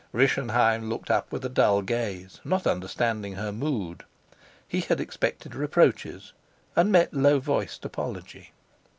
Rischenheim 0.15 0.89
looked 0.89 1.11
up 1.11 1.31
with 1.31 1.45
a 1.45 1.47
dull 1.49 1.83
gaze, 1.83 2.41
not 2.43 2.65
understanding 2.65 3.33
her 3.35 3.51
mood. 3.51 4.03
He 4.67 4.79
had 4.81 4.99
expected 4.99 5.53
reproaches, 5.53 6.33
and 6.75 6.91
met 6.91 7.13
low 7.13 7.39
voiced 7.39 7.85
apology. 7.85 8.51